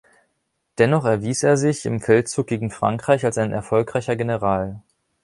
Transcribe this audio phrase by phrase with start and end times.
[0.79, 4.81] Dennoch erwies er sich im Feldzug gegen Frankreich als ein erfolgreicher General.